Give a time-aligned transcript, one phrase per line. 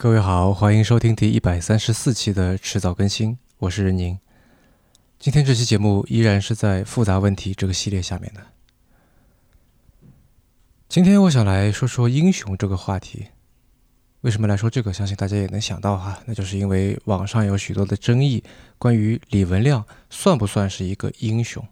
[0.00, 4.16] 各位好，欢迎收听第一百三十四期的迟早更新，我是任宁。
[5.18, 8.40] 今天这期节目依然是在复杂问题这个系列下面的。
[10.88, 13.26] 今天我想来说说英雄这个话题。
[14.20, 14.92] 为什么来说这个？
[14.92, 18.44] 相信大家也能想到哈，那就是因为网上有许多的争议，
[18.78, 21.66] 关于李文亮算不算是一个英雄。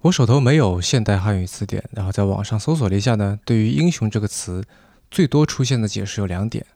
[0.00, 4.64] 我手头没有现代汉语词典，然后在网上搜索了一下呢，对于“英雄”这个词，
[5.08, 6.66] 最多出现的解释有两点：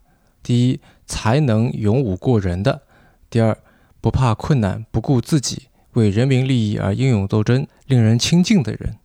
[0.46, 2.82] 第一，才能勇武过人的；
[3.28, 3.58] 第二，
[4.00, 8.98] 不怕困难、不顾自己、为人民利益而英勇斗争、令人亲近的人。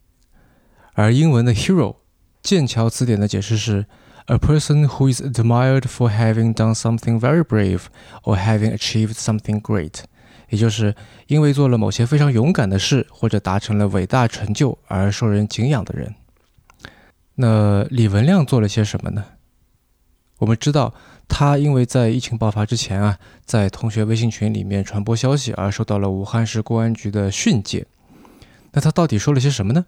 [0.93, 1.95] 而英文的 “hero”，
[2.43, 3.88] 剑桥词典的解释是。
[4.27, 7.85] A person who is admired for having done something very brave
[8.23, 10.03] or having achieved something great，
[10.49, 16.13] 也就是因为做了某些非常勇敢的事或者达成了伟大成就而受人敬仰的人。
[17.35, 19.25] 那李文亮做了些什么呢？
[20.38, 20.94] 我们知道，
[21.34, 27.88] 他因为在疫情爆发之前啊，在同学微信群里面传播消息而受到了武汉市公安局的训诫。
[28.73, 29.86] 那他到底说了些什么呢？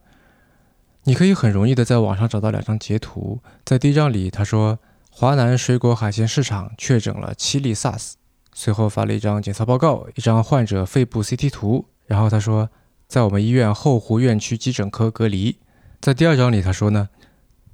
[1.04, 4.80] 你可以很容易的在网上找到两张截图，在第一张里，他说
[5.12, 8.14] 华南水果海鲜市场确诊了七例 SARS，
[8.54, 12.70] 随后发了一张检测报告，一张患者肺部 CT 图，然后他说
[13.10, 15.58] 在我们医院后湖院区急诊科隔离。
[16.00, 17.10] 在第二张里，他说呢，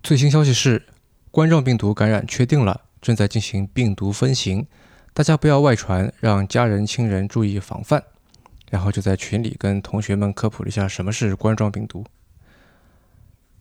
[0.01, 0.87] 最新消息是
[1.29, 4.65] 冠状病毒感染确定了，正在进行病毒分型，
[5.13, 8.03] 大家不要外传，让家人亲人注意防范。
[8.69, 12.05] 然后就在群里跟同学们科普了一下什么是冠状病毒。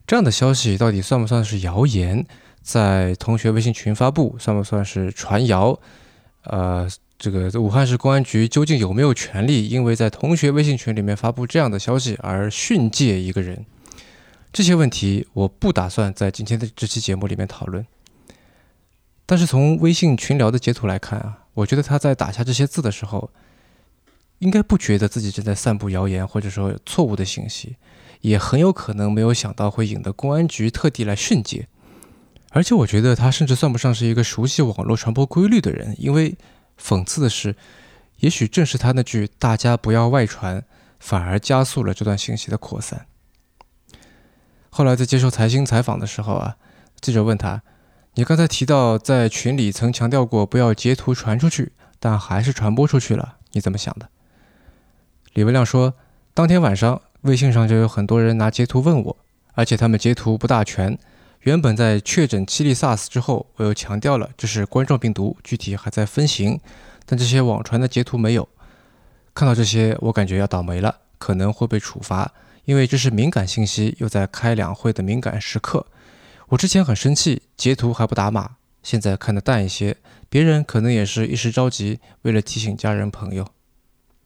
[0.06, 2.26] 这样的消息到底算不算是谣言？
[2.60, 5.80] 在同学微信群发布，算不算是传谣？
[6.42, 6.86] 呃，
[7.18, 13.64] 这个武汉市公安局究竟有没有权利，因为在同学微信群里面发布这样的消息而训诫一个人？
[14.52, 17.86] 这些问题我不打算在今天的这期节目里面讨论。
[19.28, 23.30] 但是从微信群聊的截图来看啊，我觉得他在打下这些字的时候，
[24.38, 27.76] 应该不觉得自己正在散布谣言或者说错误的信息。
[28.22, 31.68] 也很有可能没有想到会引得公安局特地来训诫，
[32.52, 36.36] 而且我觉得他甚至算不上是一个熟悉网络传播规律的人，因为
[36.80, 37.54] 讽刺的是，
[38.20, 40.64] 也许正是他那句“大家不要外传”，
[40.98, 43.06] 反而加速了这段信息的扩散。
[44.70, 46.56] 后来在接受财新采访的时候啊，
[47.00, 47.62] 记者问他
[48.18, 51.70] ：“你刚才提到在群里曾强调过不要截图传出去，
[52.00, 54.08] 但还是传播出去了，你怎么想的？”
[55.34, 55.94] 李文亮说
[56.34, 59.16] ：“当天晚上。”微信上就有很多人拿截图问我，
[59.54, 60.98] 而且他们截图不大全。
[61.42, 66.60] 原本在确诊七例 SARS 之后，我又强调了这是冠状病毒，具体还在分型，
[67.06, 68.48] 但这些网传的截图没有。
[69.32, 72.32] 看到这些，我感觉要倒霉了，可能会被处罚，
[72.64, 75.86] 因为这是敏感信息，又在开两会的敏感时刻。
[76.48, 79.96] 我之前很生气，截图还不打码，现在看得淡一些。
[80.28, 83.46] 别人可能也是一时着急，为了提醒家人朋友。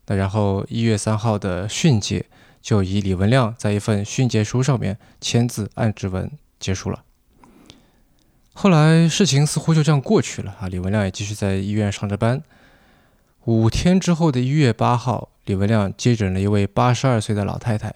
[0.06, 2.27] 那然后一月三号的训诫。
[2.62, 7.03] 就以李文亮在一份训诫书上面签字按指纹结束了。
[8.53, 12.41] 后来事情似乎就这样过去了啊，李文亮也继续在医院上着班。
[13.47, 17.93] 五天之后的一月八号，李文亮接诊了一位八十二岁的老太太。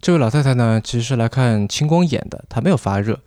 [0.00, 3.20] 这位老太太呢，其实是来看青光眼的，她没有发热。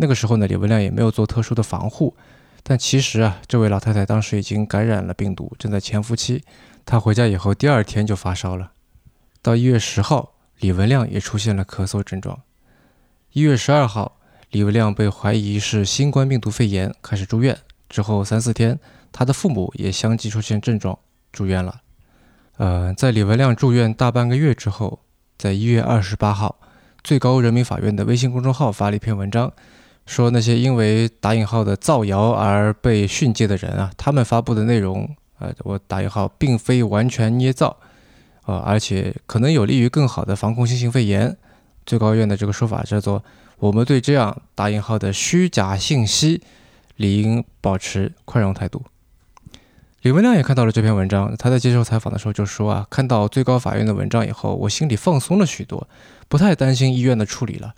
[0.00, 2.16] 那个时候呢，李文亮也没有做特殊的防护。
[2.62, 6.42] 但其实啊，这位老太太当时已经感染了病毒，正在潜伏期。
[6.84, 8.72] 她回家以后第二天就发烧了。
[9.42, 12.40] 到一月十号，李文亮也出现了咳嗽症状。
[13.32, 14.18] 一月十二号，
[14.50, 17.56] 李文亮被怀疑是新冠病毒肺炎，开始住院。
[17.88, 18.78] 之后三四天，
[19.12, 20.98] 他的父母也相继出现症状，
[21.32, 21.80] 住院了。
[22.58, 25.00] 呃，在李文亮住院大半个月之后，
[25.38, 26.60] 在一月二十八号，
[27.02, 29.50] 最高人民法院的微信公众号发了一篇文章，
[30.06, 37.76] 说那些因为打引号的造谣而被训诫的人啊，他们发布的内容，呃，我打引号，并非完全捏造。
[38.46, 41.36] 呃，而且可能有利于更好的防控新型肺炎。
[41.86, 43.22] 最高院的这个说法叫做：
[43.58, 46.42] 我们对这样打引号的虚假信息
[46.96, 48.82] 理应保持宽容态度。
[50.02, 55.86] 李文亮也看到了这篇文章，他在接受采访的时候就说啊，看到最高法院的文章以后，我心里放松了许多，
[56.26, 57.74] 不太担心医院的处理了。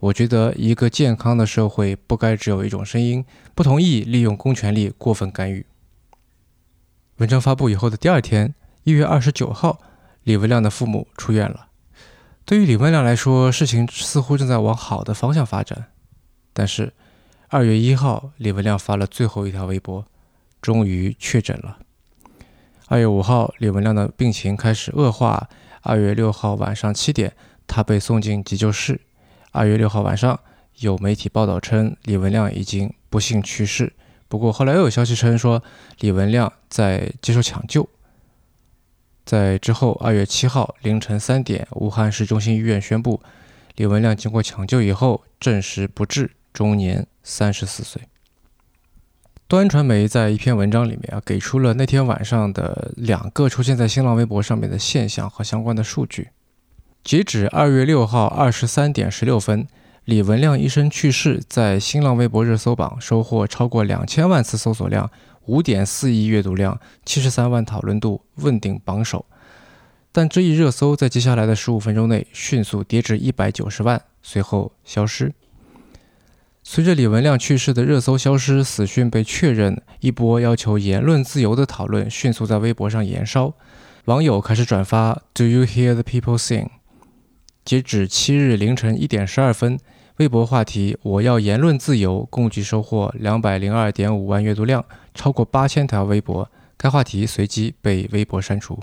[0.00, 5.66] 我觉得一个健康的社会不该只有一种声音，不同意利用公权力过分干预。
[7.16, 8.54] 文章发布以后的第二天，
[8.84, 9.80] 一月二十九号。
[10.24, 11.68] 李文亮的父母出院了。
[12.44, 15.86] 对于李文亮来说，事情似乎正在往好的方向发展。
[16.52, 16.92] 但是，
[17.46, 20.04] 二月一号，李文亮发了最后一条微博，
[20.60, 21.78] 终于确诊了。
[22.88, 25.48] 二月五号，李文亮的病情开始恶化。
[25.82, 27.32] 二月六号晚上七点，
[27.68, 29.00] 他被送进急救室。
[29.56, 30.38] 二月六号晚上，
[30.80, 33.90] 有媒体报道称李文亮已经不幸去世，
[34.28, 35.62] 不过后来又有消息称说
[36.00, 37.88] 李文亮在接受抢救。
[39.24, 43.22] 在之后，二月七号凌晨三点，武汉市中心医院宣布，
[43.76, 48.02] 李文亮经过抢救以后证实不治，终年三十四岁。
[49.48, 56.28] 端传媒在一篇文章里面啊，给出了那天晚上的两个出现在新浪微博上面的现象和相关的数据。
[57.06, 59.68] 截止二月六号二十三点十六分，
[60.06, 65.08] 李文亮医生去世，在新浪微博热搜榜收获超过两千万次搜索量。
[65.44, 69.24] 五点四亿阅读量，七十三万讨论度，问鼎榜首。
[70.10, 75.32] 但这一热搜在接下来的十五分钟内迅速跌至一百九十万，随后消失。
[76.64, 83.54] 随着李文亮去世的热搜消失，死讯被确认，一波要求言论自由的讨论迅速在微博上燃烧，
[84.06, 86.66] 网友开始转发 “Do you hear the people sing？”
[87.66, 89.76] 截止七日凌晨一点十二分。
[90.18, 96.48] 微博话题“我要言论自由”共计收获两百零二点五万阅读量，超过八千条微博。
[96.76, 98.78] 该话题随即被微博删除。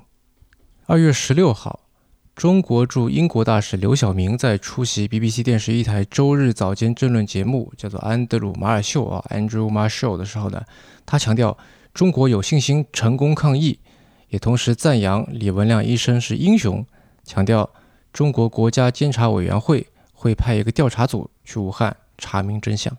[0.86, 1.80] 二月十六号，
[2.36, 10.62] 中国驻英国大使刘晓明在出席 BBC 电视一台周日早间政论节目，叫做《安德鲁·马尔秀》啊，Andrew Marshall 的时候呢，
[11.06, 11.58] 他强调
[11.94, 13.80] 中国有信心成功抗疫，
[14.28, 16.86] 也同时赞扬李文亮医生是英雄，
[17.24, 17.70] 强调
[18.14, 19.88] 中国国家监察委员会。
[20.16, 22.96] 会派一个调查组去武汉查明真相。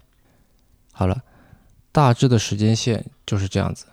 [0.93, 1.22] 好了，
[1.90, 3.87] 大致的时间线就是这样子。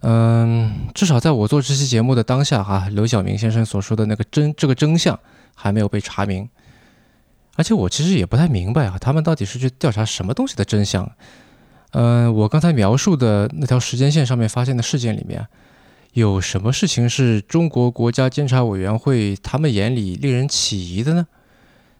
[0.00, 5.20] 嗯，至少在我做这期节目的当下，哈，刘晓明先生所说的那个真这个真相
[5.54, 6.48] 还没有被查明。
[7.56, 11.12] 而且我其实也不太明白啊，他们到底是去调查什么东西的真相？
[11.90, 15.46] 嗯，我刚才描述的那条时间线上面发现的事件里面，
[16.12, 21.26] 有什么事情是中国国家监察委员会他们眼里令人起疑的呢？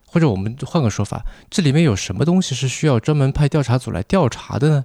[0.05, 4.85] 或者我们换个说法，这里面有什么东西是需要专门派调查组来调查的呢？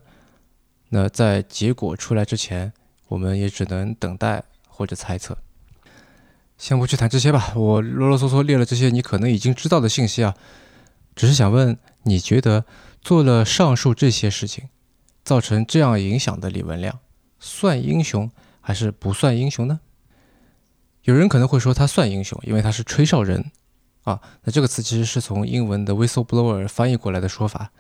[0.89, 2.71] 那在结果出来之前，
[3.09, 5.37] 我们也只能等待或者猜测。
[6.57, 10.33] 先不去谈这些吧，我啰啰嗦嗦列了这些你可能已经知道的信息啊，
[11.13, 12.63] 只是想问，你觉得
[13.01, 14.69] 做了上述这些事情，
[15.25, 16.99] 造成这样影响的李文亮，
[17.37, 18.31] 算英雄
[18.67, 19.79] 还是不算英雄呢？
[21.03, 23.49] 有人可能会说他算英雄，因为他是吹哨人。
[24.03, 27.71] 啊，那这个词其实是从英文的 whistleblower 翻译过来的说法，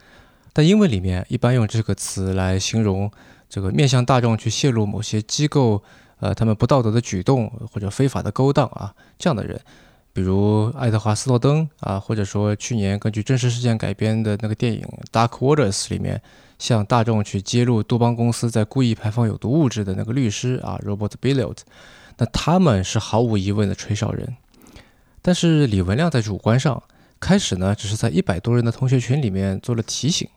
[0.53, 3.11] 但英文里面一般用这个词来形容
[3.49, 5.83] 这个面向大众去泄露某些机构
[6.19, 9.59] 呃他们不道德的举动或者非法的勾当啊这样的人，
[10.13, 16.21] 比如爱德华斯诺登啊，或者说去年根据真实事件改编的那个电影 Dark Waters 里面
[16.59, 21.59] 向大众去揭露杜邦公司在故意排放有毒物质的那个律师啊 Robert Billiot，
[22.17, 24.35] 那他们是毫无疑问的吹哨人。
[25.21, 26.81] 但是李文亮在主观上
[27.19, 30.27] 开始呢，只是在一百多人的同学群里面做了提醒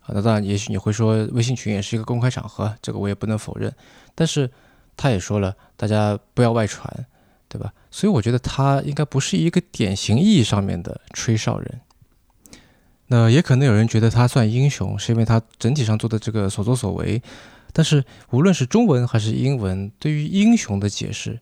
[0.00, 0.14] 啊。
[0.14, 3.72] 那当然，也许你会说微信群也是一个公开场合，这个我也不能否认。
[4.14, 4.50] 但是
[4.96, 7.06] 他也说了，大家不要外传，
[7.48, 7.72] 对吧？
[7.90, 11.80] 所以我觉得他应该不是一个典型意义上面的吹哨人。
[13.12, 17.20] 那也可能有人觉得他算英雄，是因为他整体上做的这个所作所为。
[17.74, 21.38] 但是无论是中文还是英文，对于英雄的解释，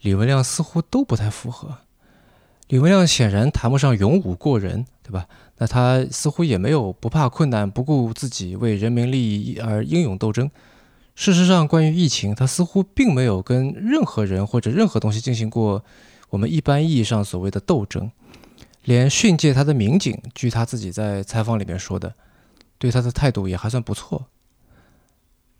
[0.00, 1.78] 李文亮似乎都不太符合。
[2.66, 5.28] 李文亮显然谈不上勇武过人，对吧？
[5.58, 10.50] 那他似乎也没有不怕困难、不顾自己为人民利益而英勇斗争。
[11.14, 15.84] 事实上，关于疫情，他似乎并没有跟任何人或者任何东西进行过
[16.30, 18.10] 我们一般意义上所谓的斗争。
[18.84, 22.14] 连训诫他的民警，据他自己在采访里面说的，
[22.78, 24.26] 对他的态度也还算不错。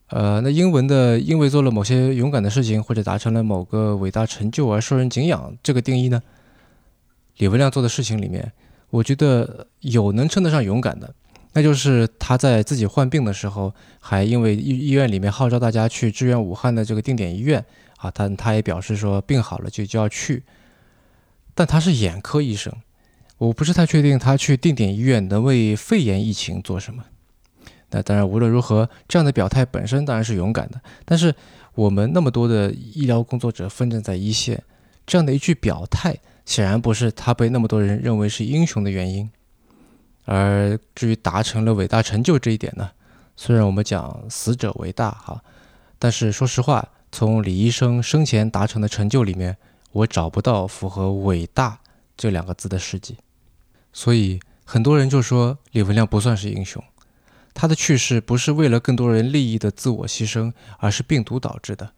[0.09, 6.23] 呃，那英文的因为做了某些勇敢的事情或者达成了某个伟大成就而受人敬仰，这个定义呢？
[7.39, 8.53] 李文亮做的事情里面，
[8.91, 11.13] 我觉得有能称得上勇敢的，
[11.55, 17.65] 那就是他在自己患病的时候，还因为医医院里面号召大家去支援武汉的这个定点医院
[17.97, 20.45] 啊，他他也表示说病好了就就要去，
[21.55, 22.73] 但他是眼科医生，
[23.39, 27.05] 我不是太确定他去定点医院能为肺炎疫情做什么。
[27.91, 31.35] 那当然无论如何，这样的表态本身当然是勇敢的，但是
[31.75, 34.63] 我们那么多的医疗工作者奋战在一线，
[35.07, 36.17] 这样的一句表态。
[36.45, 39.31] 显然不是他被那么多人认为是英雄的原因，
[40.27, 42.91] 而至于达成了伟大成就这一点呢？
[43.35, 45.43] 虽然我们讲死者为大哈，
[45.99, 49.57] 但是说实话，从李医生生前达成的成就里面，
[49.93, 51.79] 我找不到符合“伟大”
[52.17, 53.17] 这两个字的事迹。
[53.93, 56.83] 所以很多人就说李文亮不算是英雄，
[57.53, 61.93] 他的去世不是为了更多人利益的自我牺牲，而是病毒导致的。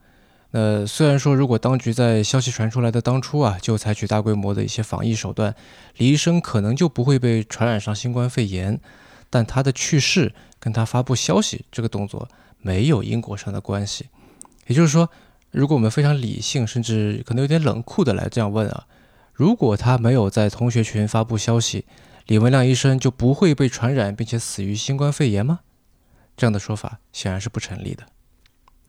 [0.53, 5.55] 呃，虽然说如果当局在消息传出来的当初啊，就采取大规模的一些防疫手段，
[5.97, 8.81] 李医生可能就不会被传染上新冠肺炎，
[9.29, 12.29] 但他的去世跟他发布消息这个动作
[12.61, 14.07] 没有因果上的关系。
[14.67, 15.11] 也就是说，
[15.51, 18.87] 如果我们非常理性，甚至可能有点冷酷的来这样问啊，
[19.37, 21.85] 如果他没有在同学群发布消息，
[22.25, 25.61] 李文亮医生就不会被传染并且死于新冠肺炎吗？
[26.39, 28.07] 这样的说法显然是不成立的。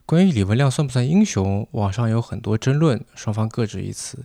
[0.06, 4.24] 关于李文亮算不算英雄，网上有很多争论，双方各执一词。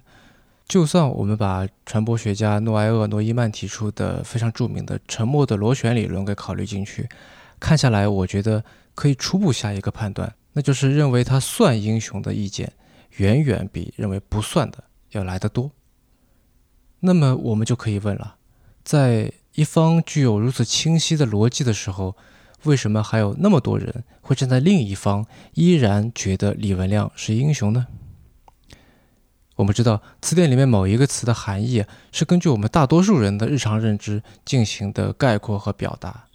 [0.66, 7.10] 就算我们把传播学家诺埃厄·诺伊曼提出的非常著名的“沉默的螺旋理论”给考虑进去，
[7.60, 8.64] 看下来，我觉得
[8.96, 12.72] 可以初步下一个判断，那就是认为他算英雄的意见
[13.18, 15.70] 远远比认为不算的要来得多。
[17.04, 18.36] 那么我们就可以问了，
[18.84, 22.16] 在一方具有如此清晰的逻辑的时候。
[22.64, 27.88] 为什么还有那么多人会站在另一方，依然觉得李文亮是英雄呢？
[29.58, 31.84] 我们知道词典里面某一个词的含义
[32.14, 36.28] 是根据我们大多数人的日常认知进行的概括和表达。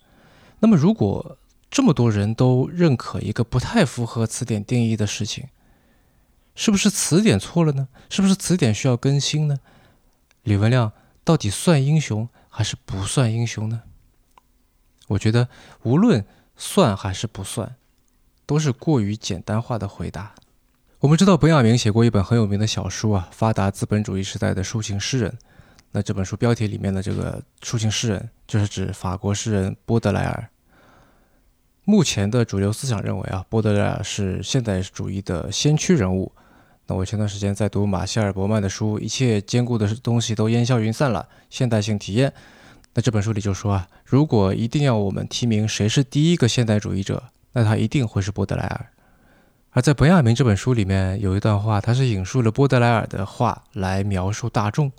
[0.61, 1.39] 那么，如果
[1.71, 5.47] 这么多人都认可一个不太符合词典定义的事情，
[6.55, 7.89] 是不是词典错了呢？
[8.11, 9.57] 是不是词典需要更新呢？
[10.49, 10.91] 李文亮
[11.25, 13.83] 到底算英雄还是不算英雄呢？
[15.09, 15.47] 我觉得
[15.83, 16.25] 无论
[16.57, 17.77] 算还是不算，
[18.47, 20.35] 都是过于简单化的回答。
[21.01, 25.31] 我们知道本雅明写过一本很有名的小书啊，《发达资本主义时代的抒情诗人》。
[25.93, 30.49] 那这本书标题里面的这个抒情诗人，就是指法国诗人波德莱尔。
[31.85, 36.33] 目前的主流思想认为啊，波德莱尔是现代主义的先驱人物。
[36.91, 42.31] 那我前段时间在读马歇尔·伯曼的书，《一切坚固的东西都烟消云散了：现代性体验》。
[42.95, 48.87] 那这本书里就说啊，如果一定要我们提名谁是第一个现代主义者，那他一定会是波德莱尔。
[49.73, 54.91] 而在本雅明这本书里面有一段话，他是引述了波德莱尔的话来描述大众：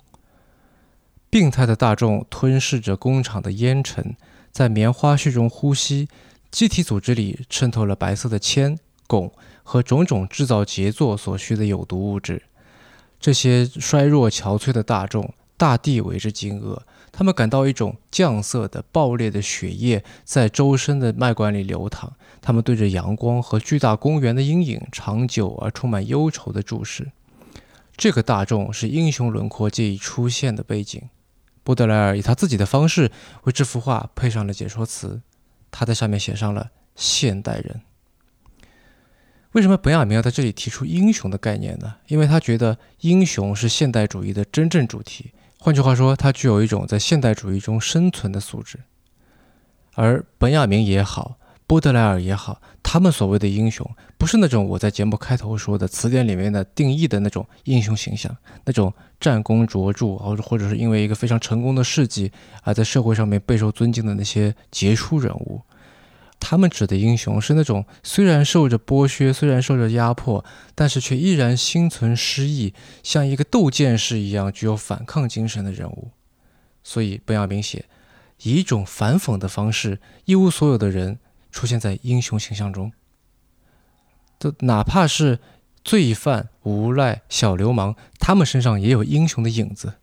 [1.28, 4.14] 病态的大众吞噬着工厂的烟尘，
[4.52, 6.08] 在棉花絮中呼吸，
[6.52, 8.78] 机体组织里渗透了白色的铅、
[9.08, 9.32] 汞
[9.70, 12.42] 和种种制造杰作所需的有毒物质。
[13.20, 16.80] 这些衰弱憔悴的大众，大地为之惊愕。
[17.12, 22.12] 他们感到一种酱色的爆裂的血液在周身的脉管里流淌。
[22.42, 27.12] 他们对着阳光和巨大公园的阴影，长久而充满忧愁的注视。
[27.96, 31.00] 这个大众是英雄轮廓借以出现的背景。
[31.62, 33.12] 波德莱尔以他自己的方式
[33.44, 35.20] 为这幅画配上了解说词。
[35.70, 37.82] 他在上面写上了“现代人”。
[39.52, 41.96] 为什么本雅明要在这里提出英雄的概念呢？
[42.06, 45.32] 因为他觉得英雄是现代主义的真正主题。
[45.58, 48.78] 换句话说，他具有一种在现代主义中生存的素质，
[49.94, 53.84] 而本雅明也好，波德莱尔也好，他们所谓的英雄，
[54.16, 62.30] 不是那种我在节目开头说的词典里面的定义的那种英雄形象，那种战功卓著，或者或者是因为一个非常成功的事迹
[62.62, 65.60] 而在社会上面备受尊敬的那些杰出人物。
[66.40, 70.44] 他们指的英雄是那种虽然受着剥削，虽然受着压迫，
[70.74, 76.10] 但是却依然心存诗意，像一个斗剑士一样具有反抗精神的人物。
[76.82, 77.84] 所以，本雅明写
[78.42, 81.18] 以一种反讽的方式，一无所有的人
[81.52, 82.90] 出现在英雄形象中。
[84.38, 85.38] 这哪怕是
[85.84, 89.99] 罪犯、无赖、小流氓，他们身上也有英雄的影子。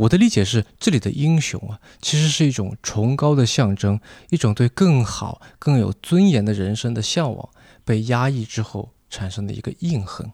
[0.00, 7.50] 我的理解是，这里的英雄啊，其实是一种崇高的象征，一种对更好、更有尊严的人生的向往，
[7.84, 10.32] 被压抑之后产生的一个印痕。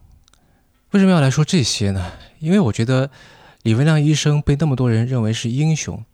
[0.92, 2.12] 为什么要来说这些呢？
[2.38, 3.10] 因为我觉得
[3.64, 6.04] 李文亮医生被那么多人认为是英雄，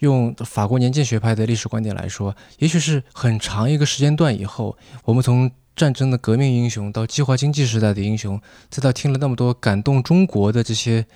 [0.00, 8.38] 用法国年鉴学派的历史观点来说，也许是很长一个时间段以后，我们从战争的革命英雄到计划经济时代的英雄，
[8.68, 11.06] 再到听了那么多感动中国的这些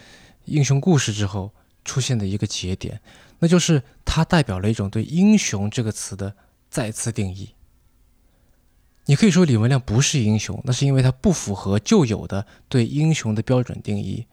[0.46, 1.52] 英雄故事之后。
[1.88, 3.00] 出现的一个节点，
[3.38, 6.36] 那就是它代表了一种对“英雄”这个词的
[6.68, 7.54] 再次定义。
[9.06, 14.26] 你可以说李文亮不是英雄，那是因为他不符合旧有的对英雄的标准定义；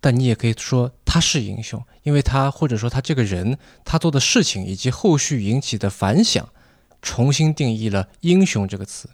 [0.00, 6.48] 但你也可以说他是英雄，因为他或者说他这个人，他做的事情以及后续引起的反响，
[7.02, 9.10] 重新定义了“英雄”这个词。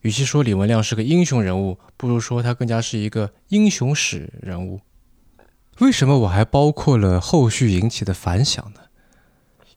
[0.00, 4.80] 与其说李文亮是个英雄人物，不如说他更加是一个英雄史人物。
[5.82, 8.82] 为什么我还包括了后续引起的反响呢？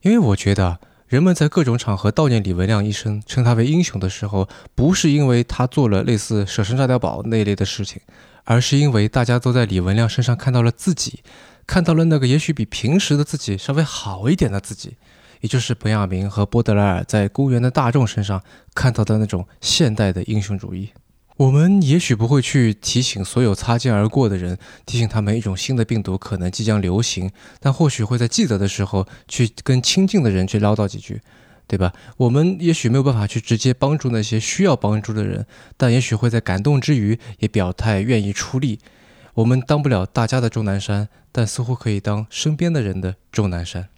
[0.02, 8.00] 因为我觉得人们在各种场合悼念李文亮医生，称他为英雄的时候，不是因为他做了类似舍身炸碉堡那一类的事情，
[8.44, 11.24] 而是因为大家都在李文亮身上看到了自己，
[11.66, 14.96] 看到了那个也许比平时的自己稍微好一点的自己，
[15.40, 18.40] 也就是本雅明和波德莱尔在公园的大众身上
[18.76, 20.90] 看到的那种现代的英雄主义。
[21.36, 31.20] 我们也许不会去提醒所有擦肩而过的人，提醒他们一种新的病毒可能即将流行，但或许会在记得的时候去跟亲近的人去唠叨几句。
[31.68, 31.92] 对吧？
[32.16, 35.44] 我们也许没有办法去直接帮助那些需要帮助的人，
[35.76, 38.78] 但也许会在感动之余也表态愿意出力。
[39.34, 43.88] 我们当不了大家的钟南山，但似乎可以当身边的人的钟南山。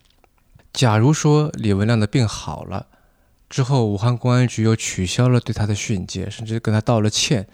[0.73, 2.87] 假如说李文亮的病好了
[3.49, 7.49] 之后，武汉公安局又取消了对他的训诫，甚至跟他道了歉，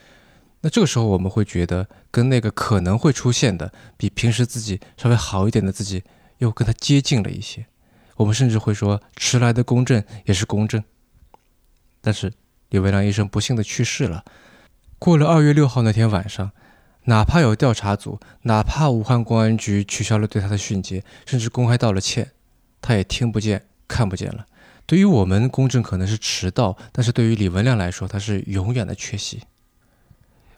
[0.62, 6.02] 那这个时候我们会觉得，跟那个可能会出现的比平时自己稍微好一点的自己，
[6.38, 7.66] 又跟他接近了一些。
[8.16, 10.82] 我们甚至会说，迟来的公正也是公正。
[12.00, 12.32] 但是
[12.70, 14.24] 李维良医生不幸的去世了。
[14.98, 16.50] 过了二月六号那天晚上，
[17.04, 22.32] 哪怕有调查组，哪怕武汉公安局取消了对他的训诫，甚至公开道了歉，
[22.80, 24.46] 他也听不见、看不见了。
[24.86, 29.40] 对于我们，公正可能是迟到，但是对于李文亮来说，他是永远的缺席。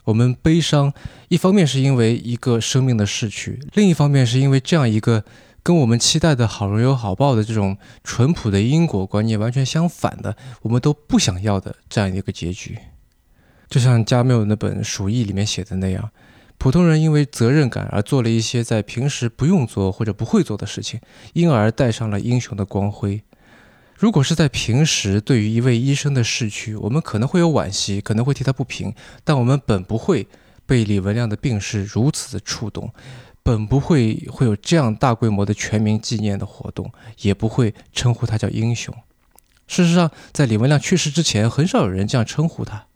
[0.05, 0.93] 我们悲伤，
[1.29, 5.25] 一方面是因为一个生命的逝去，另一方面是因为这样一个。
[5.63, 12.79] 跟我们期待的好人有好报的这种淳朴的因果观念完全相反的，我们都不想要的这样一个结局。
[13.69, 16.09] 就像加缪那本《鼠疫》里面写的那样，
[16.57, 21.01] 普通人因为责任感而做了一些在平时不用做或者不会做的事情，
[21.33, 23.21] 因而带上了英雄的光辉。
[23.99, 30.27] 如果是在平时，对于一位医生的逝去，我们可能会有惋惜，可能会替他不平，但我们本不会
[30.67, 32.93] 被李文亮的病逝如此的触动。
[33.43, 38.93] 本不会会有这样大规模的全民纪念的活动，也不会称呼他叫英雄。
[39.69, 42.87] 事实上，在李文亮去世之前，很少有人这样称呼他。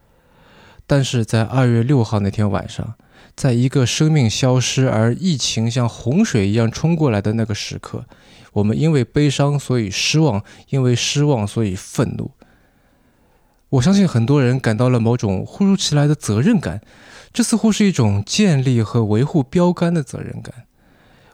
[0.87, 2.95] 但是在二月六号那天晚上，
[3.37, 8.05] 在一个生命消失而疫情像洪水一样冲过来的那个时刻，
[8.53, 12.31] 我们因为悲伤所以失望，因为失望所以愤怒。
[13.71, 16.81] 我相信很多人感到了某种忽如其来的责任感。
[17.33, 20.65] 这似乎是一种建立和维护标杆的责任感。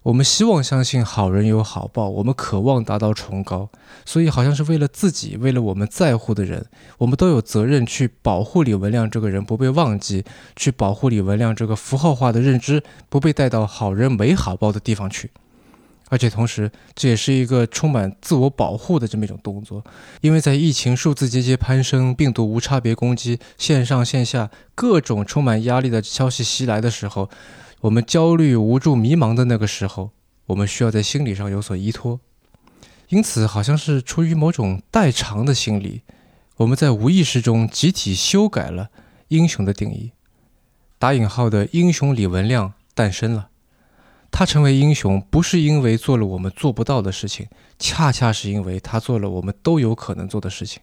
[0.07, 3.69] 我们希望相信好人有好报，我们渴望达到崇高，
[4.05, 6.65] 所以好像是为了自己，为了我们在乎的人，
[6.99, 15.33] 我们都有责任去保护李文亮这个人不被忘记，去保护李文亮这个符号化的认知不被带到好人没好报的地方去。
[16.09, 19.83] 而且同时，这也是一个充满自我保护的这么一种动作，
[20.21, 27.29] 因为在疫情数字节节攀升、病毒无差别攻击、线上线下各种充满压力的消息袭来的时候，
[27.87, 30.11] 我们焦虑、无助、迷茫的那个时候，
[30.47, 32.19] 我们需要在心理上有所依托。
[33.11, 36.03] 因此，好像是出于某种代偿的心理，
[36.57, 38.91] 我们在无意识中集体修改了
[39.29, 40.11] 英雄的定义，
[40.99, 43.51] 打引号的英雄李文亮诞生了。
[44.33, 47.47] 他成为英雄，不是因为做了我们做不到的事情，
[47.79, 50.83] 恰恰是因为他做了我们都有可能做的事情。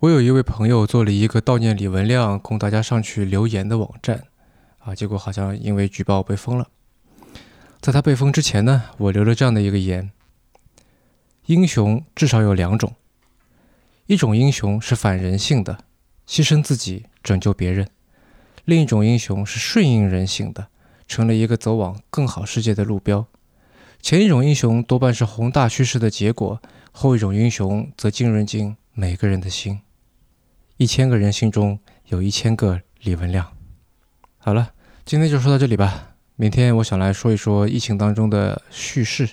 [0.00, 4.24] 我有一位朋友做了一个悼念李文亮供大家上去留言的网站，
[4.88, 6.70] 啊，结果好像因为举报被封了。
[7.82, 10.10] 在他被封之前呢，我留了这样的一个言：
[11.44, 12.94] 英雄至少有两种，
[14.06, 15.84] 一种英雄是反人性的，
[16.26, 17.86] 牺牲自己拯救别人；
[18.64, 20.68] 另一种英雄是顺应人性的。
[21.06, 23.26] 成了一个走往更好世界的路标。
[24.02, 26.60] 前一种英雄多半是宏大叙事的结果，
[26.92, 29.80] 后一种英雄则浸润进每个人的心。
[30.76, 33.56] 一千个人心中有一千个李文亮。
[34.36, 34.72] 好了，
[35.08, 36.16] 今天就说到这里吧。
[36.36, 39.26] 明天我想来说一说疫情当中的叙事。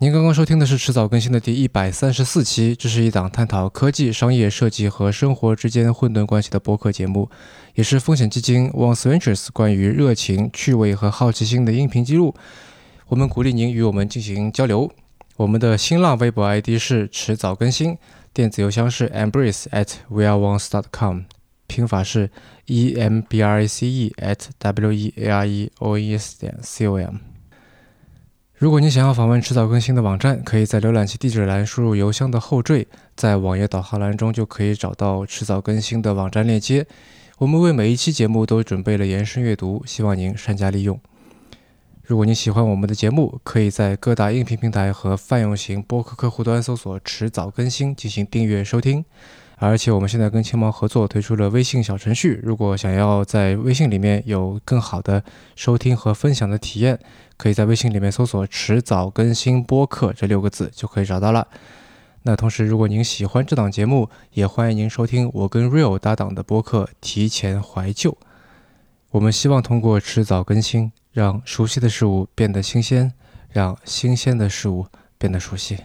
[0.00, 7.30] 您刚刚收听的是迟早更新的第一百三十四期，这是一档探讨科技、商业、设计和生活之间混沌关系的播客节目，
[7.72, 12.34] 也是风险基金 One Ventures 关于热情、趣味和好奇心的音频记录。
[13.06, 14.92] 我们鼓励您与我们进行交流。
[15.36, 17.96] 我们的新浪微博 ID 是迟早更新，
[18.34, 21.20] 电子邮箱是 embrace at weareones.com，
[21.66, 22.30] 拼法是
[22.68, 26.14] e m b r a c e at w e a r e o e
[26.16, 27.16] s 点 c o m。
[28.54, 36.86] 如果你想要访问迟早更新的网站，可以在浏览器地址栏输入邮箱的后缀，在网页导航栏中就可以找到迟早更新的网站链接。
[37.38, 40.98] 我们为每一期节目都准备了延伸阅读，希望您善加利用。
[42.02, 49.04] 如果您喜欢我们的节目，可以在各大音频平台和泛用型播客客户端搜索“迟早更新”进行订阅收听。
[49.60, 55.22] 而且我们现在跟青毛合作推出了微信小程序，如果想要在微信里面有更好的
[55.56, 56.98] 收听和分享的体验，
[57.36, 61.48] 可以在微信里面搜索“迟早更新播客”这六个字就可以找到了。
[62.22, 68.12] 那同时，如果您喜欢这档节目，也欢迎您收听我跟 Real 搭档的播客《提前怀旧》。
[69.10, 73.12] 我们希望通过迟早更新，让熟悉的事物变得新鲜，
[73.50, 75.78] 让新鲜的事物变得熟悉。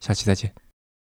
[0.00, 0.69] 下期再见。